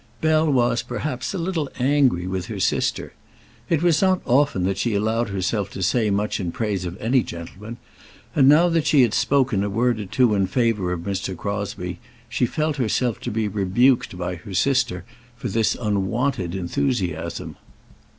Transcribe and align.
Bell 0.19 0.49
was, 0.51 0.81
perhaps, 0.81 1.31
a 1.31 1.37
little 1.37 1.69
angry 1.77 2.25
with 2.25 2.47
her 2.47 2.59
sister. 2.59 3.13
It 3.69 3.83
was 3.83 4.01
not 4.01 4.23
often 4.25 4.63
that 4.63 4.79
she 4.79 4.95
allowed 4.95 5.29
herself 5.29 5.69
to 5.73 5.83
say 5.83 6.09
much 6.09 6.39
in 6.39 6.51
praise 6.51 6.85
of 6.85 6.99
any 6.99 7.21
gentleman; 7.21 7.77
and, 8.35 8.49
now 8.49 8.67
that 8.67 8.87
she 8.87 9.03
had 9.03 9.13
spoken 9.13 9.63
a 9.63 9.69
word 9.69 9.99
or 9.99 10.07
two 10.07 10.33
in 10.33 10.47
favour 10.47 10.91
of 10.91 11.01
Mr. 11.01 11.37
Crosbie, 11.37 11.99
she 12.27 12.47
felt 12.47 12.77
herself 12.77 13.19
to 13.19 13.29
be 13.29 13.47
rebuked 13.47 14.17
by 14.17 14.37
her 14.37 14.55
sister 14.55 15.05
for 15.37 15.49
this 15.49 15.77
unwonted 15.79 16.55
enthusiasm. 16.55 17.55